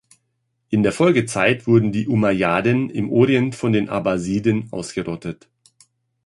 [0.69, 5.47] In der Folgezeit wurden die Umayyaden im Orient von den Abbasiden ausgerottet.